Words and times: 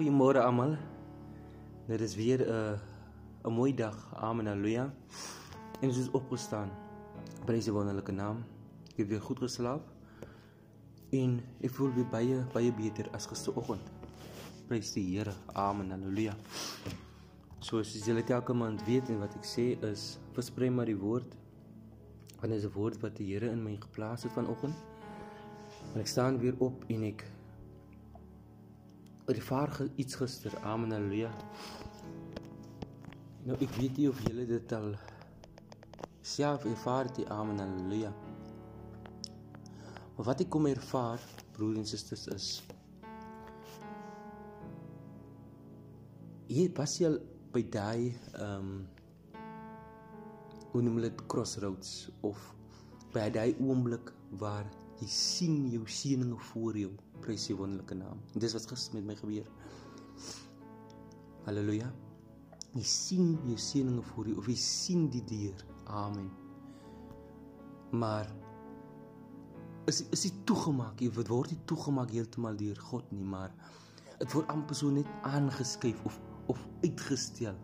Goeiemôre 0.00 0.40
almal. 0.40 0.78
Dit 1.84 2.00
is 2.00 2.14
weer 2.16 2.40
'n 2.40 2.48
uh, 2.48 3.44
'n 3.44 3.52
mooi 3.52 3.74
dag. 3.74 3.96
Amen. 4.16 4.46
Halleluja. 4.46 4.94
En 5.80 5.88
ons 5.88 5.98
is 5.98 6.10
opgestaan. 6.10 6.70
Prys 7.44 7.64
die 7.64 7.72
wonderlike 7.72 8.12
naam. 8.12 8.44
Ek 8.90 8.96
het 8.96 9.08
weer 9.08 9.20
goed 9.20 9.38
geslaap. 9.38 9.82
En 11.10 11.42
ek 11.60 11.70
voel 11.70 11.92
weer 11.92 12.08
baie 12.08 12.46
baie 12.52 12.72
beter 12.72 13.10
as 13.12 13.26
gisteroggend. 13.26 13.92
Prys 14.68 14.92
die 14.92 15.04
Here. 15.18 15.34
Amen. 15.52 15.90
Halleluja. 15.90 16.34
Soos 17.58 17.92
julle 18.04 18.24
elke 18.24 18.52
maand 18.52 18.84
weet 18.84 19.08
en 19.08 19.18
wat 19.18 19.34
ek 19.36 19.44
sê 19.44 19.76
is 19.92 20.18
versprei 20.32 20.70
maar 20.70 20.86
die 20.86 20.96
woord. 20.96 21.36
Want 22.40 22.52
dit 22.52 22.62
is 22.62 22.64
'n 22.64 22.72
woord 22.72 23.00
wat 23.00 23.16
die 23.16 23.34
Here 23.34 23.50
in 23.50 23.62
my 23.62 23.76
geplaas 23.76 24.22
het 24.22 24.32
vanoggend. 24.32 24.76
En 25.94 26.00
ek 26.00 26.06
staan 26.06 26.38
weer 26.38 26.54
op 26.58 26.84
en 26.88 27.02
ek 27.02 27.24
ervaar 29.34 29.72
iets 29.96 30.18
gister. 30.20 30.56
Amen. 30.62 30.92
Halleluja. 30.92 31.30
Nou 33.46 33.56
ek 33.56 33.76
weet 33.78 33.96
nie 33.96 34.08
of 34.10 34.20
julle 34.26 34.46
dit 34.46 34.72
al 34.76 34.92
self 36.22 36.64
ervaar 36.64 37.08
het, 37.08 37.22
amen. 37.30 37.58
Halleluja. 37.58 38.12
Maar 40.16 40.26
wat 40.32 40.44
ek 40.44 40.50
kom 40.52 40.66
ervaar, 40.68 41.22
broers 41.56 41.80
en 41.80 41.86
susters 41.88 42.26
is 42.34 42.48
hier 46.50 46.72
pas 46.74 46.92
jy 46.98 47.12
by 47.54 47.62
daai 47.72 48.10
ehm 48.34 48.56
um, 48.56 48.72
hoe 50.70 50.82
noem 50.82 51.00
dit 51.02 51.22
crossroads 51.30 52.10
of 52.26 52.38
by 53.14 53.26
daai 53.34 53.56
oomblik 53.58 54.12
waar 54.38 54.68
jy 55.00 55.08
sien 55.08 55.56
jou 55.72 55.86
seëninge 55.88 56.36
voor 56.50 56.76
jou 56.78 56.90
prys 57.24 57.46
die 57.48 57.56
wonderlike 57.56 57.96
naam. 57.96 58.20
Dis 58.36 58.54
wat 58.56 58.68
gister 58.68 58.98
met 58.98 59.08
my 59.08 59.16
gebeur. 59.18 59.48
Halleluja. 61.46 61.88
Jy 62.76 62.84
sien 62.86 63.32
jou 63.48 63.56
seëninge 63.58 64.04
voor 64.12 64.30
jou 64.30 64.38
of 64.42 64.48
jy 64.50 64.58
sien 64.60 65.08
die 65.12 65.24
deur. 65.28 65.64
Amen. 65.90 66.28
Maar 67.90 68.28
is 69.90 70.04
is 70.14 70.22
dit 70.28 70.36
toegemaak? 70.46 71.00
Jy 71.02 71.10
word 71.16 71.50
nie 71.50 71.60
toegemaak 71.70 72.12
heeltemal 72.14 72.58
deur 72.60 72.78
God 72.90 73.08
nie, 73.14 73.24
maar 73.26 73.50
dit 74.20 74.30
word 74.36 74.52
amper 74.52 74.76
so 74.78 74.92
net 74.94 75.08
aangeskuif 75.26 76.04
of 76.06 76.20
of 76.50 76.60
uitgestel. 76.84 77.56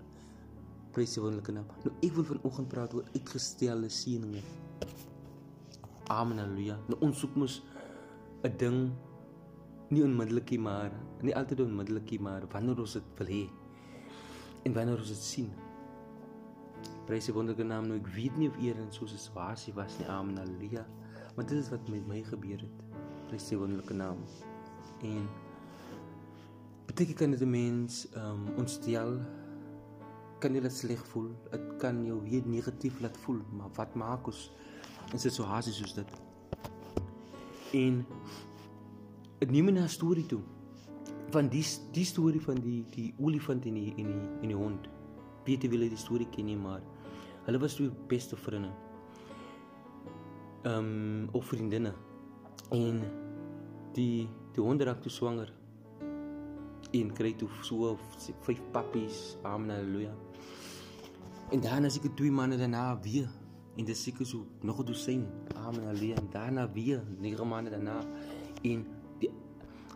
Prys 0.94 1.14
die 1.16 1.22
wonderlike 1.22 1.52
naam. 1.52 1.68
Nou 1.84 1.92
ek 2.00 2.14
wil 2.16 2.28
vanoggend 2.32 2.72
praat 2.72 2.94
oor 2.96 3.06
uitgestelde 3.14 3.90
seëninge. 3.92 4.42
Amen. 6.06 6.38
Halleluja. 6.38 6.76
Nou 6.86 7.00
ons 7.02 7.18
soek 7.18 7.34
mos 7.34 7.62
'n 8.46 8.56
ding 8.58 8.92
nie 9.90 10.02
onmiddellik 10.02 10.50
nie 10.50 10.58
maar 10.58 10.92
nie 11.22 11.34
altyd 11.34 11.60
onmiddellik 11.60 12.10
nie 12.10 12.20
maar 12.20 12.46
wanneer 12.52 12.78
ons 12.78 12.92
dit 12.92 13.08
wil 13.18 13.26
hê 13.26 13.48
en 14.64 14.72
wanneer 14.72 14.98
ons 14.98 15.08
dit 15.08 15.24
sien. 15.30 15.50
Prys 17.06 17.26
die 17.26 17.34
wonderlike 17.34 17.66
naam 17.66 17.88
nou 17.88 17.98
ek 17.98 18.06
weet 18.14 18.36
nie 18.36 18.48
of 18.48 18.58
eer 18.58 18.78
in 18.78 18.92
so 18.92 19.04
'n 19.04 19.08
situasie 19.08 19.74
was 19.74 19.98
nie. 19.98 20.06
Amen 20.06 20.36
haleluja 20.36 20.86
maar 21.36 21.46
dit 21.46 21.58
is 21.58 21.70
wat 21.70 21.88
met 21.88 22.06
my 22.06 22.22
gebeur 22.22 22.60
het. 22.60 22.76
Prys 23.26 23.48
die 23.48 23.58
wonderlike 23.58 23.94
naam. 23.94 24.22
En 25.02 25.28
beteken 26.86 27.14
kan 27.14 27.30
dit 27.30 27.40
'n 27.40 27.50
mens 27.50 28.06
um, 28.14 28.46
ontstel? 28.56 29.18
Kan 30.38 30.54
jy 30.54 30.60
dit 30.60 30.72
sleg 30.72 31.06
voel? 31.06 31.34
Dit 31.50 31.76
kan 31.78 32.04
jou 32.04 32.22
weer 32.22 32.46
negatief 32.46 33.00
laat 33.00 33.16
voel 33.16 33.42
maar 33.50 33.70
wat 33.74 33.94
maak 33.94 34.26
ons 34.26 34.52
in 35.12 35.18
situasies 35.18 35.76
soos 35.76 35.94
dit 35.94 36.10
en 37.76 38.04
Ek 39.36 39.50
neem 39.52 39.68
'n 39.68 39.88
storie 39.88 40.24
toe 40.24 40.40
van 41.30 41.48
die 41.48 41.64
die 41.92 42.04
storie 42.04 42.40
van 42.40 42.56
die 42.56 42.84
die 42.94 43.12
olifant 43.20 43.66
en 43.66 43.74
die 43.74 43.92
en 44.00 44.06
die 44.06 44.28
en 44.42 44.48
die 44.48 44.56
hond. 44.56 44.88
Peter 45.44 45.68
wil 45.68 45.84
die 45.84 45.96
storie 45.96 46.28
ken 46.32 46.46
nie, 46.46 46.56
maar 46.56 46.80
hulle 47.44 47.58
was 47.58 47.74
twee 47.74 47.90
beste 48.08 48.36
vriende. 48.36 48.72
Ehm 50.64 50.78
um, 50.78 51.28
of 51.32 51.44
vriendinne. 51.44 51.92
En 52.70 53.02
die 53.92 54.26
die 54.54 54.62
hond 54.62 54.82
raak 54.82 55.02
toe 55.02 55.12
swanger. 55.12 55.52
En 56.92 57.12
kry 57.12 57.34
toe 57.36 57.48
so 57.62 57.98
vyf 58.40 58.62
pappies. 58.72 59.36
Amen. 59.42 59.76
Halleluja. 59.76 60.14
En 61.50 61.60
dan 61.60 61.84
as 61.84 62.00
ek 62.00 62.16
twee 62.16 62.30
maande 62.30 62.56
daarna 62.56 62.98
weer 63.02 63.28
en 63.76 63.84
dit 63.84 63.96
seker 63.96 64.26
so 64.26 64.46
nog 64.60 64.80
'n 64.80 64.84
dosyn. 64.84 65.26
Amen. 65.54 65.84
Halleluja. 65.84 66.16
En 66.16 66.28
daarna 66.30 66.72
weer 66.72 67.02
9 67.18 67.48
maande 67.48 67.70
daarna 67.70 68.00
en 68.62 68.86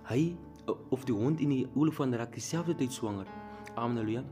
hy 0.02 0.36
of 0.91 1.04
die 1.04 1.14
hond 1.14 1.41
en 1.41 1.48
die 1.48 1.66
olifant 1.74 2.14
raak 2.14 2.32
dieselfde 2.32 2.74
tyd 2.74 2.92
swanger. 2.92 3.26
Amen 3.74 3.96
haleluja. 3.96 4.24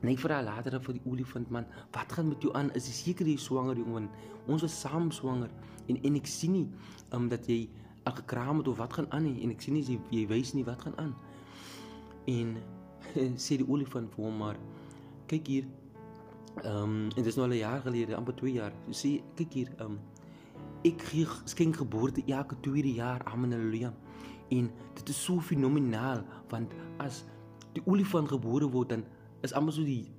Net 0.00 0.20
vir 0.20 0.30
haar 0.30 0.44
later 0.44 0.80
vir 0.80 0.98
die 0.98 1.02
olifant 1.08 1.50
man, 1.50 1.66
wat 1.92 2.12
gaan 2.12 2.28
met 2.28 2.42
jou 2.42 2.52
aan? 2.56 2.70
Is 2.76 2.86
jy 2.86 2.92
seker 2.92 3.26
jy 3.26 3.36
swanger 3.36 3.76
jongen? 3.76 4.10
Ons 4.46 4.62
was 4.62 4.80
saam 4.80 5.10
swanger 5.10 5.50
en 5.88 6.02
en 6.02 6.16
ek 6.16 6.26
sien 6.26 6.52
nie 6.52 6.68
um, 7.12 7.28
dat 7.28 7.46
jy 7.46 7.68
al 8.04 8.12
gekraam 8.12 8.60
het 8.60 8.68
of 8.68 8.78
wat 8.78 8.92
gaan 8.92 9.08
aan 9.10 9.24
nie 9.24 9.42
en 9.44 9.50
ek 9.50 9.64
sien 9.64 9.74
nie 9.74 9.84
jy, 9.84 9.98
jy 10.10 10.26
wys 10.28 10.52
nie 10.56 10.64
wat 10.64 10.84
gaan 10.84 10.96
aan. 11.00 11.14
En 12.28 12.56
sê 13.44 13.58
die 13.60 13.68
olifant 13.68 14.12
vir 14.14 14.24
hom 14.24 14.36
maar 14.44 14.60
kyk 15.30 15.48
hier. 15.48 15.68
Ehm 16.62 16.82
um, 16.82 17.02
en 17.02 17.22
dit 17.22 17.26
is 17.26 17.34
nou 17.34 17.48
al 17.48 17.54
'n 17.54 17.58
jaar 17.58 17.80
gelede, 17.80 18.16
amper 18.16 18.34
2 18.34 18.52
jaar. 18.52 18.72
Sê 18.90 19.22
kyk 19.34 19.52
hier, 19.52 19.70
ehm 19.78 19.90
um, 19.90 19.98
ek 20.82 21.02
gee 21.02 21.26
skenk 21.44 21.76
geboorte 21.76 22.22
elke 22.26 22.60
tweede 22.60 22.92
jaar. 22.92 23.24
Amen 23.24 23.52
haleluja. 23.52 23.94
En 24.48 24.70
dit 24.94 25.08
is 25.08 25.24
so 25.24 25.40
fenomenaal 25.40 26.24
want 26.48 26.72
as 26.98 27.24
die 27.72 27.82
olifant 27.86 28.28
gebore 28.28 28.68
word 28.70 28.88
dan 28.88 29.04
is 29.42 29.52
almal 29.52 29.72
so 29.72 29.84
die 29.84 30.12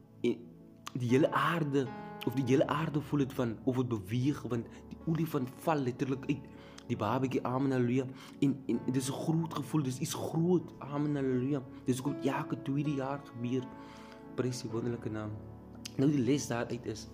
die 0.96 1.10
hele 1.12 1.32
aarde 1.32 1.88
of 2.26 2.36
die 2.36 2.46
hele 2.48 2.68
aarde 2.68 3.02
voel 3.02 3.26
dit 3.26 3.34
van 3.34 3.58
of 3.64 3.76
dit 3.76 3.88
beweeg 3.92 4.42
want 4.52 4.68
die 4.90 4.98
olifant 5.12 5.50
val 5.66 5.82
letterlik 5.88 6.24
uit 6.30 6.46
die 6.88 6.98
babatjie 6.98 7.42
amen 7.48 7.74
haleluja 7.76 8.06
en 8.46 8.56
en 8.72 8.80
dit 8.86 9.02
is 9.02 9.10
'n 9.10 9.20
groot 9.24 9.54
gevoel 9.54 9.84
dis 9.84 10.00
iets 10.00 10.14
groot 10.14 10.74
amen 10.80 11.16
haleluja 11.16 11.64
dis 11.86 12.02
kom 12.02 12.16
elke 12.22 12.62
tweede 12.62 12.94
jaar 12.94 13.22
gebeur 13.26 13.68
prys 14.36 14.62
die 14.62 14.72
wonderlike 14.72 15.10
naam 15.10 15.32
nou 15.98 16.10
die 16.12 16.24
les 16.24 16.48
daaruit 16.48 16.86
is 16.86 17.08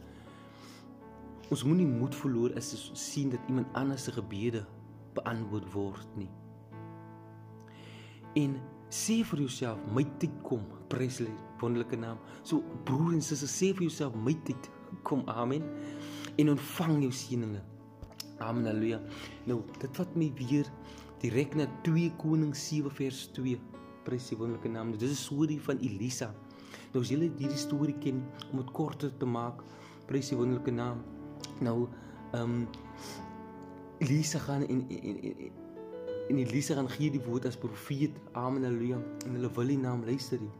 ons 1.51 1.63
moenie 1.63 1.87
moed 1.87 2.15
verloor 2.15 2.55
as 2.55 2.73
ons 2.75 3.07
sien 3.13 3.29
dat 3.29 3.49
iemand 3.51 3.67
anders 3.73 4.03
se 4.07 4.11
gebede 4.11 4.65
beantwoord 5.15 5.73
word 5.73 6.17
nie 6.17 6.31
En 8.39 8.55
sê 8.91 9.21
vir 9.27 9.43
jouself, 9.43 9.79
my 9.95 10.05
tyd 10.21 10.33
kom. 10.47 10.63
Prys 10.91 11.19
die 11.23 11.31
wonderlike 11.61 11.97
naam. 11.99 12.19
So 12.47 12.63
broer 12.87 13.17
en 13.17 13.23
suster, 13.23 13.49
sê 13.51 13.71
vir 13.75 13.89
jouself, 13.89 14.15
my 14.15 14.35
tyd 14.47 14.69
kom. 15.07 15.25
Amen. 15.31 15.65
En 16.39 16.53
ontvang 16.55 17.01
jou 17.05 17.11
seëninge. 17.15 17.63
Amen. 18.41 18.65
Halleluja. 18.69 19.01
Nou, 19.49 19.59
dit 19.81 19.99
vat 19.99 20.15
my 20.17 20.31
weer 20.39 20.69
direk 21.21 21.57
na 21.59 21.67
2 21.85 22.15
Konings 22.21 22.63
7 22.71 22.93
vers 23.01 23.25
2. 23.35 23.59
Prys 24.07 24.31
die 24.31 24.39
wonderlike 24.39 24.71
naam. 24.71 24.95
Dit 24.95 25.09
is 25.09 25.19
'n 25.19 25.23
storie 25.27 25.59
van 25.61 25.77
Elisa. 25.77 26.33
Nou 26.91 27.03
as 27.03 27.12
julle 27.13 27.29
hierdie 27.40 27.59
storie 27.59 27.96
ken, 28.03 28.24
om 28.52 28.59
dit 28.59 28.72
korter 28.75 29.12
te 29.18 29.28
maak, 29.28 29.63
prys 30.09 30.31
die 30.31 30.38
wonderlike 30.40 30.74
naam. 30.75 31.03
Nou, 31.63 31.88
ehm 32.34 32.62
um, 32.62 32.68
Elisa 34.02 34.40
gaan 34.41 34.63
in 34.66 34.85
in 34.90 35.18
in 35.22 35.52
en 36.29 36.38
Elisa 36.38 36.74
gaan 36.74 36.90
gee 36.90 37.12
die 37.12 37.22
woord 37.22 37.46
as 37.46 37.57
profeet. 37.57 38.16
Amen. 38.31 38.63
Halleluja. 38.63 38.97
En 39.25 39.35
hulle 39.38 39.52
wil 39.53 39.68
die 39.68 39.78
naam 39.78 40.06
luister 40.06 40.41
nie. 40.41 40.52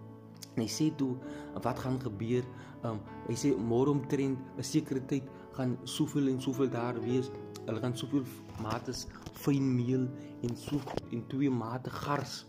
En 0.56 0.62
hy 0.62 0.68
sê 0.70 0.90
toe 1.00 1.16
wat 1.64 1.80
gaan 1.80 1.98
gebeur? 2.04 2.46
Um 2.86 3.00
hy 3.30 3.38
sê 3.40 3.54
môre 3.56 3.90
omtrent 3.90 4.38
'n 4.58 4.64
sekere 4.64 5.02
tyd 5.10 5.26
gaan 5.58 5.78
soveel 5.84 6.28
en 6.28 6.42
soveel 6.42 6.70
daar 6.70 7.00
wees. 7.02 7.32
Hulle 7.66 7.80
gaan 7.80 7.98
soveel 7.98 8.26
mates 8.62 9.08
fyn 9.34 9.76
meel 9.76 10.06
en 10.44 10.56
so 10.58 10.82
en 11.12 11.26
twee 11.28 11.50
mate 11.50 11.90
gars 11.90 12.46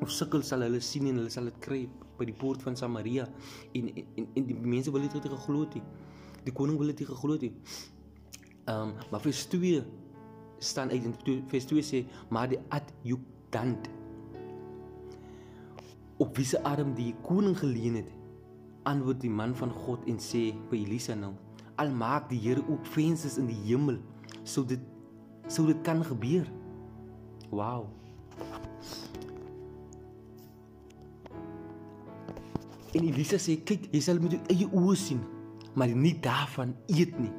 of 0.00 0.10
sukkel 0.10 0.42
sal 0.42 0.60
hulle 0.60 0.80
sien 0.80 1.06
en 1.06 1.16
hulle 1.22 1.30
sal 1.30 1.44
dit 1.44 1.58
kry 1.64 1.88
by 2.18 2.26
die 2.28 2.36
poort 2.36 2.62
van 2.62 2.76
Samaria 2.76 3.28
en 3.72 3.92
en 3.94 4.26
en 4.34 4.46
die 4.50 4.58
mense 4.58 4.92
wil 4.92 5.06
dit 5.06 5.14
nie 5.14 5.22
geglo 5.22 5.64
het. 5.64 5.78
Die 6.44 6.54
koning 6.54 6.78
wil 6.78 6.92
dit 6.92 7.06
geglo 7.06 7.38
het 7.38 7.46
nie. 7.46 7.54
Um 8.68 8.94
maar 9.10 9.22
vir 9.24 9.32
2 9.54 9.84
staan 10.58 10.90
uit 10.90 11.04
in 11.04 11.44
vers 11.48 11.64
2 11.64 11.82
sê 11.82 12.04
maar 12.28 12.48
die 12.50 12.58
adjutant 12.68 13.88
op 16.18 16.36
wie 16.36 16.46
se 16.46 16.62
arm 16.66 16.94
die 16.98 17.14
koning 17.22 17.58
geleen 17.58 18.00
het 18.02 18.10
antwoord 18.82 19.20
die 19.22 19.30
man 19.30 19.54
van 19.56 19.70
God 19.70 20.06
en 20.10 20.18
sê 20.22 20.50
by 20.70 20.80
Elisa 20.82 21.14
nou 21.14 21.34
al 21.78 21.92
maak 21.94 22.28
die 22.30 22.40
Here 22.42 22.64
ook 22.66 22.86
vensters 22.86 23.38
in 23.38 23.46
die 23.50 23.60
hemel 23.68 24.00
sou 24.42 24.66
dit 24.66 24.82
sou 25.46 25.66
dit 25.68 25.78
kan 25.86 26.02
gebeur 26.04 26.48
wow 27.50 27.86
en 32.98 33.06
Elisa 33.06 33.38
sê 33.40 33.60
kyk 33.64 33.88
jy 33.94 34.02
sal 34.04 34.20
met 34.22 34.36
jou 34.36 34.42
eie 34.52 34.68
oë 34.68 34.98
sien 34.98 35.22
maar 35.78 35.90
nie 35.94 36.16
daarvan 36.22 36.74
eet 36.90 37.14
nie 37.22 37.32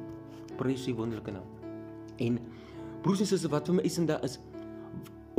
prys 0.56 0.88
die 0.88 0.96
wonderlike 0.96 1.36
naam 1.36 1.46
en 2.20 2.40
Broers 3.00 3.20
en 3.20 3.26
susters, 3.26 3.48
wat 3.52 3.68
vir 3.68 3.78
my 3.78 3.84
is 3.88 3.96
en 4.00 4.06
daar 4.10 4.24
is 4.26 4.36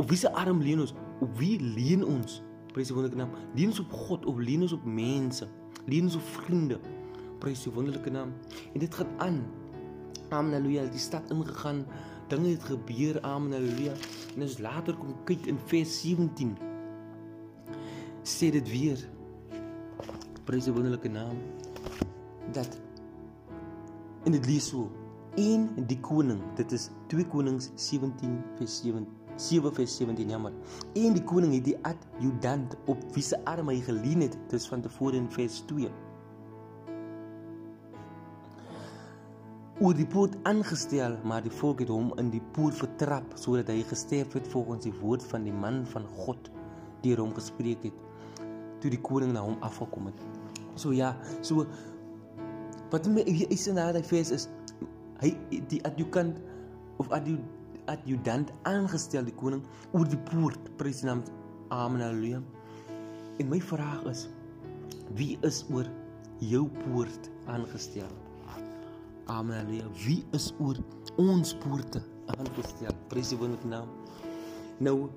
op 0.01 0.09
wie 0.09 0.17
se 0.17 0.31
arm 0.33 0.63
leen 0.65 0.79
ons? 0.81 0.95
Op 1.21 1.33
wie 1.37 1.59
leen 1.61 2.01
ons? 2.05 2.39
Prys 2.73 2.89
die 2.89 2.95
wonderlike 2.95 3.19
naam. 3.19 3.33
Leen 3.53 3.69
ons 3.69 3.81
op 3.83 3.91
God 4.07 4.25
of 4.25 4.39
leen 4.41 4.63
ons 4.65 4.73
op 4.73 4.85
mense? 4.87 5.45
Leen 5.85 6.07
ons 6.09 6.17
op 6.17 6.25
vriende? 6.39 6.79
Prys 7.43 7.61
die 7.67 7.73
wonderlike 7.75 8.09
naam. 8.13 8.31
En 8.73 8.81
dit 8.81 8.95
gaan 8.97 9.11
aan. 9.21 9.37
Amen. 10.31 10.55
Halleluja. 10.55 10.87
Die 10.89 11.01
stad 11.01 11.29
ingegaan. 11.29 11.83
Dinge 12.31 12.55
het 12.55 12.65
gebeur. 12.65 13.21
Amen. 13.21 13.53
Halleluja. 13.59 13.93
En 14.33 14.47
as 14.47 14.57
later 14.63 14.97
kom 14.97 15.13
kyk 15.29 15.45
in 15.51 15.59
vers 15.69 15.99
17 16.01 16.55
sê 18.25 18.49
dit 18.53 18.69
weer. 18.69 19.01
Prys 20.51 20.65
die 20.67 20.73
wonderlike 20.75 21.07
naam. 21.07 21.37
Dat. 22.51 22.73
In 24.27 24.35
dit 24.35 24.45
lees 24.45 24.65
so 24.67 24.89
een 25.39 25.69
die 25.87 25.99
koning 26.03 26.41
dit 26.57 26.73
is 26.75 26.89
2 27.07 27.23
konings 27.31 27.69
17 27.79 28.33
vers 28.57 28.73
7 28.81 29.05
7 29.39 29.71
vers 29.77 29.93
17 29.95 30.33
jammer 30.33 30.51
een 30.93 31.15
die 31.15 31.23
koning 31.23 31.53
het 31.55 31.63
die 31.69 31.77
adjutant 31.87 32.75
op 32.91 33.05
wie 33.15 33.23
se 33.23 33.39
arm 33.47 33.71
hy 33.71 33.77
geleen 33.85 34.25
het 34.25 34.35
dis 34.51 34.67
van 34.67 34.83
tevore 34.83 35.15
in 35.21 35.29
vers 35.31 35.61
2 35.71 35.87
oor 39.79 39.95
die 39.95 40.09
poort 40.17 40.35
aangestel 40.51 41.15
maar 41.23 41.47
die 41.47 41.55
volk 41.61 41.85
het 41.85 41.95
hom 41.95 42.11
in 42.19 42.35
die 42.35 42.43
poort 42.59 42.75
vertrap 42.83 43.39
sodat 43.39 43.71
hy 43.71 43.85
gesterf 43.87 44.35
het 44.35 44.51
volgens 44.51 44.83
die 44.83 44.95
woord 44.99 45.23
van 45.31 45.47
die 45.47 45.55
man 45.63 45.85
van 45.95 46.11
God 46.19 46.51
deur 47.07 47.23
hom 47.23 47.31
gespreek 47.39 47.87
het 47.87 48.05
toe 48.83 48.91
die 48.91 49.03
koning 49.07 49.31
na 49.31 49.47
hom 49.47 49.55
afgekom 49.63 50.11
het 50.11 50.40
so 50.75 50.93
ja 50.95 51.15
so 51.41 51.65
wat 52.91 53.07
my 53.07 53.23
is 53.49 53.67
in 53.67 53.79
daai 53.79 54.03
vers 54.03 54.31
is 54.31 54.47
hy 55.21 55.35
die 55.71 55.81
adjukant 55.87 56.41
of 56.99 57.11
adjutant 57.11 58.51
aangestel 58.63 59.25
die 59.25 59.35
koning 59.35 59.63
oor 59.91 60.07
die 60.07 60.21
poort 60.31 60.71
prys 60.77 61.03
naam 61.07 61.23
amen 61.69 62.01
haleluja 62.01 62.41
en 63.39 63.49
my 63.49 63.61
vraag 63.61 64.03
is 64.11 64.27
wie 65.15 65.37
is 65.47 65.63
oor 65.71 65.87
jou 66.39 66.67
poort 66.83 67.31
aangestel 67.45 68.11
Amen. 69.31 69.55
Halleluja. 69.55 69.87
Wie 70.05 70.25
is 70.31 70.53
oor 70.59 70.75
ons 71.15 71.53
poorte 71.63 72.01
aangestel? 72.25 72.95
Prys 73.07 73.29
die 73.31 73.37
wonderlike 73.39 73.69
naam. 73.71 73.87
Nou 74.83 75.07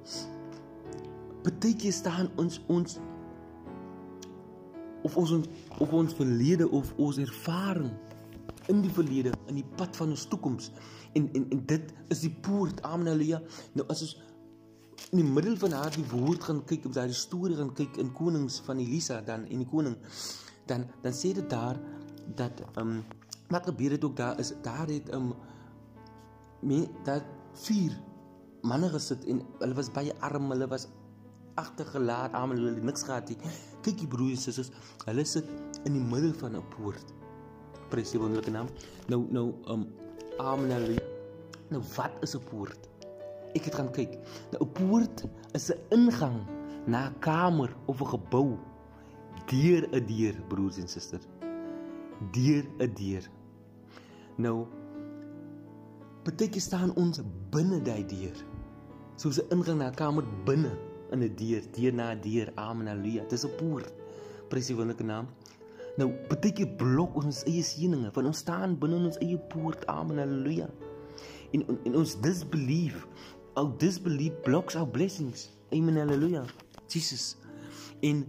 beteken 1.43 1.93
staan 1.93 2.31
ons 2.41 2.61
ons 2.73 2.99
of 5.05 5.17
ons 5.21 5.49
of 5.79 5.93
ons 5.93 6.17
verlede 6.19 6.69
of 6.69 6.93
ons 6.97 7.21
ervaring 7.23 7.91
in 8.73 8.81
die 8.85 8.93
verlede 8.93 9.35
in 9.51 9.61
die 9.61 9.67
pad 9.79 9.97
van 10.01 10.15
ons 10.17 10.27
toekoms 10.33 10.71
en 11.19 11.29
en 11.33 11.49
en 11.56 11.65
dit 11.73 11.93
is 12.15 12.23
die 12.27 12.33
poort 12.47 12.83
amen 12.83 13.12
haleluja 13.12 13.43
nou 13.79 13.87
as 13.93 14.06
ons 14.06 14.15
in 15.11 15.21
die 15.21 15.31
middel 15.37 15.59
van 15.61 15.77
haar 15.77 15.93
die 15.95 16.06
woord 16.11 16.47
gaan 16.49 16.62
kyk 16.71 16.89
op 16.89 16.95
daai 16.97 17.12
storie 17.12 17.59
gaan 17.59 17.75
kyk 17.77 18.01
in 18.03 18.15
konings 18.17 18.61
van 18.67 18.81
Elisa 18.83 19.21
dan 19.27 19.45
en 19.47 19.65
die 19.65 19.71
koning 19.71 19.99
dan 20.71 20.89
dan 21.05 21.12
sê 21.12 21.35
dit 21.37 21.51
daar 21.51 21.81
dat 22.41 22.65
ehm 22.71 22.97
um, 22.97 23.05
wat 23.53 23.69
gebeur 23.69 23.93
het 23.95 24.05
ook 24.05 24.17
daar 24.17 24.39
is 24.41 24.55
daar 24.65 24.89
het 24.89 25.11
'n 25.12 25.15
um, 25.15 25.35
me 26.65 26.89
dat 27.05 27.23
vier 27.67 27.93
manne 28.65 28.89
gesit 28.89 29.25
en 29.29 29.43
hulle 29.61 29.77
was 29.77 29.93
baie 29.93 30.15
arm, 30.25 30.51
hulle 30.55 30.69
was 30.73 30.89
agtergelaat, 31.61 32.35
almal 32.35 32.62
hulle 32.65 32.85
niks 32.89 33.05
gehad 33.06 33.31
nie. 33.31 33.39
Kyk 33.84 33.98
die 34.00 34.08
broers 34.08 34.46
en 34.46 34.52
susters, 34.52 34.72
hulle 35.04 35.25
sit 35.28 35.48
in 35.84 35.98
die 35.98 36.02
middel 36.02 36.32
van 36.40 36.56
'n 36.56 36.64
poort. 36.76 37.12
Prys 37.90 38.10
die 38.10 38.20
wonderlike 38.20 38.50
naam. 38.50 38.69
Nou 39.08 39.26
nou 39.31 39.52
um 39.69 39.86
amen. 40.38 40.98
Nou 41.70 41.82
wat 41.96 42.12
is 42.22 42.34
'n 42.34 42.44
poort? 42.50 42.88
Ek 43.54 43.64
het 43.64 43.75
gaan 43.75 43.92
kyk. 43.92 44.19
Nou 44.52 44.64
'n 44.64 44.72
poort 44.72 45.25
is 45.52 45.70
'n 45.70 45.78
ingang 45.90 46.40
na 46.86 47.08
'n 47.08 47.19
kamer 47.20 47.76
of 47.86 48.00
'n 48.00 48.06
gebou 48.06 48.58
deur 49.46 49.88
'n 49.92 50.06
deur, 50.06 50.34
broers 50.48 50.78
en 50.78 50.88
susters 50.88 51.26
deur 52.32 52.64
'n 52.78 52.94
deur. 52.94 53.31
Nou 54.36 54.66
beteken 56.25 56.60
staan 56.60 56.94
ons 56.96 57.20
binne 57.50 57.82
daai 57.82 58.06
deur. 58.06 58.36
Soos 59.16 59.38
'n 59.40 59.50
ingang 59.50 59.78
na 59.78 59.88
'n 59.88 59.94
kamer 59.94 60.25
binne 60.44 60.72
in 61.14 61.22
'n 61.22 61.34
deur, 61.38 61.62
deur 61.72 61.94
na 61.94 62.14
deur. 62.14 62.52
Amen. 62.55 62.87
Halleluja. 62.87 63.25
Dis 63.28 63.44
'n 63.44 63.55
poort. 63.56 63.93
Prys 64.49 64.66
die 64.66 64.76
wonderlike 64.76 65.05
naam. 65.05 65.26
Nou 65.96 66.11
beteken 66.28 66.76
blok 66.76 67.14
ons 67.22 67.44
eie 67.46 67.62
sieninge, 67.62 68.11
want 68.12 68.26
ons 68.26 68.38
staan 68.38 68.78
binne 68.78 68.96
ons 68.96 69.19
eie 69.19 69.38
poort. 69.38 69.87
Amen. 69.87 70.19
Halleluja. 70.19 70.69
En, 71.52 71.66
en 71.66 71.78
en 71.84 71.96
ons 71.96 72.20
disbelief, 72.20 73.06
our 73.55 73.70
disbelief 73.78 74.32
blocks 74.43 74.75
our 74.75 74.88
blessings. 74.88 75.50
Amen. 75.70 75.96
Halleluja. 75.96 76.44
Jesus. 76.88 77.37
En 78.00 78.26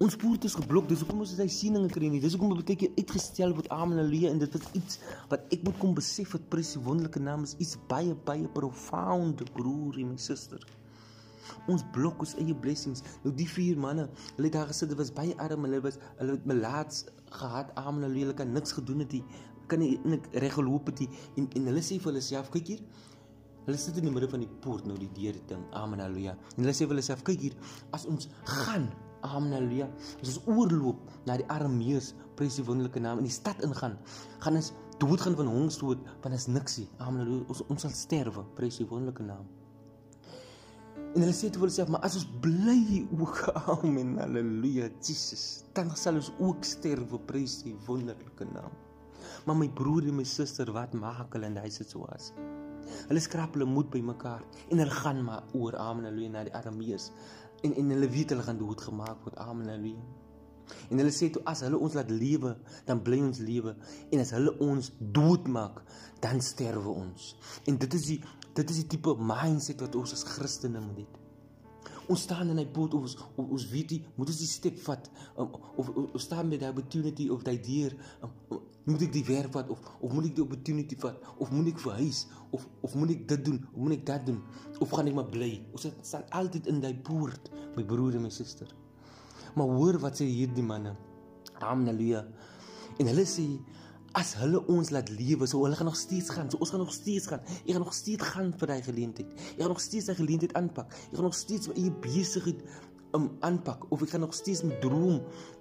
Ons 0.00 0.14
poort 0.16 0.44
is 0.48 0.54
geblok, 0.56 0.86
dis 0.88 1.02
hoekom 1.02 1.18
ons 1.20 1.32
sy 1.36 1.44
sieninge 1.52 1.90
kry 1.92 2.08
nie. 2.08 2.22
Dis 2.22 2.32
hoekom 2.32 2.54
baie 2.56 2.76
keer 2.80 2.94
uitgestel 2.96 3.52
word. 3.52 3.66
Amen. 3.68 3.98
Halleluja. 4.00 4.30
En 4.32 4.38
dit 4.40 4.54
is 4.56 4.68
iets 4.78 5.00
wat 5.28 5.44
ek 5.52 5.66
moet 5.66 5.76
kom 5.76 5.92
besef 5.92 6.32
wat 6.32 6.46
prys 6.48 6.70
die 6.72 6.80
wonderlike 6.86 7.20
naam 7.20 7.44
is. 7.44 7.52
Iets 7.60 7.76
baie 7.90 8.14
baie 8.24 8.48
profound, 8.54 9.44
broer 9.52 9.98
en 10.00 10.14
my 10.14 10.16
suster. 10.16 10.64
Ons 11.70 11.84
blok 11.94 12.22
ons 12.24 12.34
eie 12.40 12.54
blessings. 12.64 13.04
Nou 13.24 13.32
die 13.36 13.48
vier 13.48 13.78
manne, 13.80 14.08
hulle 14.36 14.48
het 14.48 14.56
daar 14.58 14.70
gesit, 14.70 14.92
dit 14.92 15.00
was 15.00 15.12
baie 15.14 15.36
arm, 15.42 15.66
hulle 15.68 15.82
was 15.84 16.00
hulle 16.18 16.38
het 16.38 16.48
melaats 16.48 17.04
gehad. 17.40 17.74
Amen. 17.76 18.06
Halleluja. 18.06 18.30
Hulle 18.30 18.38
kan 18.42 18.52
niks 18.56 18.76
gedoen 18.78 19.04
het 19.04 19.18
nie. 19.18 19.24
Kan 19.70 19.84
nie 19.84 19.92
nik 20.04 20.26
reg 20.44 20.56
geloop 20.58 20.90
het 20.92 21.04
nie. 21.04 21.10
En 21.36 21.50
en 21.60 21.70
hulle 21.72 21.84
sê 21.84 22.00
vir 22.00 22.12
hulle 22.12 22.24
self, 22.24 22.50
kyk 22.54 22.74
hier. 22.74 22.82
Hulle 23.66 23.78
sit 23.78 24.00
in 24.00 24.08
die 24.08 24.14
middel 24.14 24.30
van 24.32 24.42
die 24.42 24.50
poort 24.64 24.88
nou 24.88 24.96
die 24.98 25.12
deur 25.16 25.38
ding. 25.52 25.62
Amen. 25.76 26.02
Halleluja. 26.02 26.38
En 26.56 26.64
hulle 26.64 26.74
sê 26.74 26.86
vir 26.86 26.96
hulle 26.96 27.06
self, 27.06 27.22
kyk 27.26 27.48
hier, 27.48 27.60
as 27.96 28.08
ons 28.10 28.30
gaan 28.64 28.90
Amen 29.20 29.52
haleluja. 29.52 29.88
As 30.22 30.32
ons 30.32 30.40
oorloop 30.48 31.00
na 31.28 31.36
die 31.40 31.46
Arameërs, 31.52 32.14
prys 32.38 32.56
die 32.56 32.64
wonderlike 32.64 33.02
naam 33.04 33.20
in 33.20 33.28
die 33.28 33.34
stad 33.34 33.60
ingaan, 33.66 33.98
gaan 34.40 34.56
ons 34.60 34.72
dood 35.00 35.20
gaan 35.20 35.36
van 35.36 35.50
hongersdood, 35.52 36.04
want 36.24 36.36
is 36.36 36.48
niksie. 36.48 36.88
Amen 36.98 37.24
haleluja. 37.24 37.48
Ons 37.52 37.64
ons 37.68 37.84
sal 37.86 37.96
sterwe, 37.96 38.46
prys 38.56 38.80
die 38.80 38.88
wonderlike 38.88 39.26
naam. 39.26 39.48
En 41.10 41.24
hulle 41.24 41.34
sê 41.34 41.50
toe 41.50 41.64
hulle 41.64 41.74
sê, 41.74 41.86
maar 41.90 42.04
as 42.06 42.16
ons 42.20 42.28
bly 42.44 43.00
ook, 43.18 43.40
amen 43.74 44.14
haleluja, 44.22 44.90
Jesus, 45.02 45.64
dan 45.74 45.90
sal 45.98 46.20
ons 46.20 46.30
ook 46.38 46.66
sterwe, 46.66 47.18
prys 47.26 47.60
die 47.66 47.74
wonderlike 47.88 48.46
naam. 48.52 48.76
Maar 49.46 49.58
my 49.58 49.68
broer 49.74 50.06
en 50.10 50.20
my 50.20 50.26
suster, 50.28 50.70
wat 50.76 50.94
maak 50.94 51.34
hulle 51.34 51.50
in 51.50 51.58
daai 51.58 51.70
situasie? 51.74 52.38
Hulle 53.08 53.22
skraap 53.22 53.58
hulle 53.58 53.66
moed 53.68 53.90
bymekaar 53.92 54.42
en 54.70 54.82
hulle 54.82 55.02
gaan 55.02 55.20
maar 55.26 55.50
oor 55.54 55.76
amen 55.78 56.08
haleluja 56.08 56.32
na 56.34 56.46
die 56.46 56.54
Arameërs 56.58 57.10
en 57.66 57.76
en 57.76 57.92
hulle 57.94 58.08
weet 58.10 58.32
hulle 58.32 58.46
gaan 58.46 58.58
doodgemaak 58.58 59.22
word. 59.26 59.38
Amen. 59.38 59.68
Halleluja. 59.68 60.02
En 60.90 61.00
hulle 61.02 61.12
sê 61.14 61.28
toe 61.34 61.42
as 61.50 61.62
hulle 61.66 61.78
ons 61.82 61.96
laat 61.98 62.10
lewe, 62.14 62.54
dan 62.88 63.02
bly 63.04 63.18
ons 63.24 63.40
lewe 63.42 63.74
en 64.10 64.22
as 64.22 64.32
hulle 64.36 64.52
ons 64.64 64.90
doodmaak, 65.00 65.82
dan 66.22 66.42
sterwe 66.44 66.94
ons. 66.94 67.32
En 67.68 67.78
dit 67.80 67.98
is 67.98 68.06
die 68.12 68.20
dit 68.54 68.70
is 68.70 68.82
die 68.82 68.88
tipe 68.96 69.14
mindset 69.18 69.82
wat 69.84 69.96
ons 69.98 70.14
as 70.16 70.24
Christene 70.26 70.80
moet 70.84 71.02
hê. 71.02 71.08
Ons 72.10 72.24
staan 72.26 72.50
in 72.50 72.58
'n 72.58 72.72
boot 72.72 72.94
of 72.94 73.02
ons 73.02 73.16
of, 73.36 73.46
ons 73.46 73.68
weet 73.70 73.90
nie, 73.90 74.02
moet 74.16 74.28
ons 74.28 74.38
die 74.38 74.46
stap 74.46 74.78
vat 74.86 75.10
um, 75.38 75.52
of, 75.76 75.88
of 75.88 76.20
staan 76.20 76.48
met 76.48 76.60
daai 76.60 76.70
opportunity 76.70 77.28
of 77.28 77.42
daai 77.42 77.60
dier 77.60 77.94
um, 78.22 78.30
um, 78.50 78.60
moet 78.84 79.02
ek 79.02 79.12
die 79.12 79.24
werk 79.24 79.52
vat 79.52 79.70
of 79.70 79.78
of 80.00 80.12
moet 80.12 80.26
ek 80.30 80.34
die 80.34 80.42
opportunity 80.42 80.96
vat 80.98 81.16
of 81.38 81.50
moet 81.54 81.68
ek 81.70 81.78
verhuis 81.78 82.26
of 82.50 82.66
of 82.82 82.94
moet 82.94 83.10
ek 83.14 83.28
dit 83.28 83.44
doen 83.44 83.60
of 83.72 83.78
moet 83.78 83.96
ek 84.00 84.06
dat 84.06 84.26
doen 84.26 84.42
of 84.80 84.90
gaan 84.90 85.06
ek 85.06 85.14
maar 85.14 85.30
bly. 85.30 85.52
Ons 85.72 85.86
staan 86.02 86.26
altyd 86.30 86.66
in 86.66 86.80
daai 86.80 86.94
poort 86.94 87.50
my 87.76 87.84
broer 87.84 88.18
en 88.18 88.26
my 88.26 88.30
suster 88.30 88.74
maar 89.54 89.66
hoor 89.66 89.98
wat 89.98 90.18
sê 90.18 90.26
hierdie 90.26 90.66
manne? 90.66 90.96
Haleluja 91.62 92.24
en 92.98 93.06
hulle 93.06 93.26
sê 93.26 93.46
as 94.18 94.32
hulle 94.40 94.60
ons 94.72 94.90
laat 94.90 95.10
lewe, 95.14 95.46
so 95.46 95.62
hulle 95.64 95.76
gaan 95.78 95.88
nog 95.90 95.98
steeds 95.98 96.30
gaan. 96.34 96.50
So 96.50 96.58
ons 96.62 96.72
gaan 96.74 96.82
nog 96.82 96.92
steeds 96.94 97.28
gaan. 97.30 97.42
Ek 97.62 97.72
gaan 97.74 97.84
nog 97.84 97.94
steeds 97.94 98.30
gaan 98.32 98.52
vir 98.58 98.72
daai 98.72 98.82
geleentheid. 98.86 99.34
Ek 99.54 99.60
gaan 99.62 99.74
nog 99.74 99.82
steeds 99.82 100.10
daai 100.10 100.18
geleentheid 100.18 100.54
aanpak. 100.58 100.94
Ek 101.10 101.18
gaan 101.18 101.28
nog 101.28 101.38
steeds 101.38 101.70
my 101.70 101.76
eie 101.78 101.92
besigheid 102.04 102.64
um 103.18 103.26
aanpak 103.42 103.88
of 103.90 104.02
ek 104.04 104.12
gaan 104.14 104.22
nog 104.22 104.34
steeds 104.38 104.62
my 104.62 104.76
droom, 104.82 105.16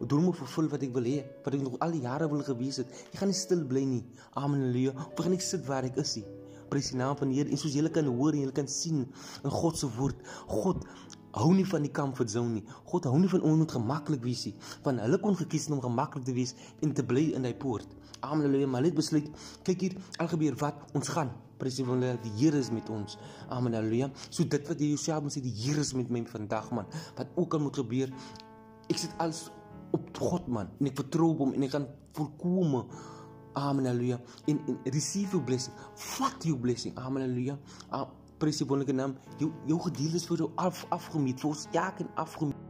drome 0.05 0.33
vervul 0.37 0.67
wat 0.69 0.83
ek 0.85 0.91
wil 0.93 1.07
hê, 1.09 1.23
wat 1.45 1.55
ek 1.57 1.63
nog 1.65 1.79
al 1.81 1.95
die 1.95 2.03
jare 2.05 2.27
wil 2.29 2.43
gewees 2.45 2.81
het. 2.83 2.91
Ek 3.09 3.21
gaan 3.21 3.31
nie 3.33 3.37
stil 3.37 3.63
bly 3.69 3.85
nie. 3.89 4.03
Amen. 4.33 4.67
Halleluja. 4.69 4.93
Ek 5.09 5.23
gaan 5.25 5.33
nie 5.33 5.41
sit 5.43 5.65
waar 5.69 5.87
ek 5.87 5.97
is. 6.01 6.19
Prys 6.69 6.91
die 6.93 6.99
naam 6.99 7.15
van 7.17 7.31
die 7.31 7.39
Here. 7.39 7.49
En 7.49 7.57
soos 7.57 7.73
julle 7.73 7.89
kan 7.93 8.05
hoor 8.05 8.35
en 8.37 8.43
julle 8.45 8.53
kan 8.53 8.67
sien 8.69 9.07
in 9.07 9.53
God 9.53 9.77
se 9.79 9.89
woord, 9.97 10.19
God 10.51 10.85
hou 11.37 11.49
nie 11.53 11.65
van 11.67 11.85
die 11.85 11.91
comfort 11.93 12.31
zone 12.31 12.59
nie. 12.59 12.63
God 12.89 13.07
hou 13.09 13.17
nie 13.19 13.29
van 13.31 13.43
ons 13.45 13.61
moet 13.63 13.75
gemaklik 13.75 14.23
wees 14.25 14.45
nie. 14.49 14.55
Van 14.85 15.01
hulle 15.03 15.19
kon 15.21 15.37
gekies 15.37 15.67
om 15.73 15.81
gemaklik 15.83 16.25
te 16.27 16.35
wees 16.35 16.55
en 16.85 16.93
te 16.95 17.05
bly 17.05 17.29
in 17.37 17.45
hy 17.47 17.53
poort. 17.57 17.87
Amen. 18.19 18.45
Halleluja. 18.45 18.67
Maar 18.67 18.87
net 18.87 18.97
besluit, 18.97 19.29
kyk 19.67 19.85
hier, 19.85 19.95
al 20.19 20.31
gebeur 20.31 20.57
wat, 20.59 20.81
ons 20.97 21.11
gaan. 21.13 21.31
Die 21.59 21.83
wonder, 21.83 22.15
die 22.23 22.31
Here 22.39 22.57
is 22.57 22.71
met 22.71 22.89
ons. 22.89 23.17
Amen. 23.51 23.75
Halleluja. 23.75 24.09
So 24.29 24.47
dit 24.47 24.67
wat 24.67 24.79
jy 24.79 24.93
jouself 24.93 25.23
moet 25.25 25.35
sê, 25.35 25.43
die 25.43 25.55
Here 25.55 25.83
is 25.83 25.93
met 25.97 26.11
my 26.11 26.23
vandag 26.27 26.71
man. 26.75 26.89
Wat 27.19 27.31
ook 27.35 27.55
al 27.55 27.63
moet 27.67 27.79
gebeur, 27.79 28.11
ek 28.89 28.99
sit 28.99 29.15
alles 29.19 29.47
op 29.95 30.09
God 30.21 30.47
man 30.47 30.69
en 30.77 30.89
ek 30.91 30.99
vertrou 30.99 31.31
op 31.33 31.39
hom 31.41 31.55
en 31.57 31.65
ek 31.65 31.73
gaan 31.73 31.87
volkome 32.17 32.83
Amen. 33.57 33.85
Halleluja. 33.89 34.19
En, 34.45 34.59
en 34.69 34.77
receive 34.93 35.33
your 35.33 35.43
blessing. 35.43 35.73
Vat 35.95 36.43
jou 36.45 36.55
blessing. 36.61 36.95
Amen. 36.97 37.25
Halleluja. 37.25 37.57
Wonderlike 38.39 38.93
naam. 38.93 39.17
Jou 39.37 39.51
jou 39.65 39.79
gedeeltes 39.81 40.27
word 40.27 40.47
af 40.55 40.85
afgemeet. 40.89 41.39
Vir 41.39 41.49
ons 41.49 41.67
elkeen 41.71 42.09
afgemeet. 42.15 42.68